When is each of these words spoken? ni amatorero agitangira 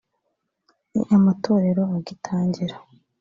ni 0.93 1.01
amatorero 1.17 1.83
agitangira 1.97 2.75